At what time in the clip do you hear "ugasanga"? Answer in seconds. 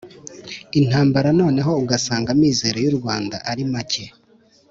1.83-2.29